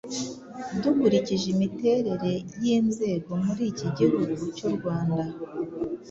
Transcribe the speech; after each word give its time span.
Dukurikije 0.81 1.45
imiterere 1.55 2.31
y’inzego 2.63 3.29
muri 3.45 3.63
iki 3.71 3.87
Gihugu 3.97 4.33
cy’u 4.55 4.69
Rwanda 4.75 5.23